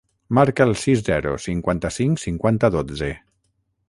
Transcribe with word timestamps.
Marca 0.37 0.65
el 0.69 0.71
sis, 0.83 1.03
zero, 1.09 1.33
cinquanta-cinc, 1.43 2.21
cinquanta, 2.25 2.73
dotze. 2.77 3.11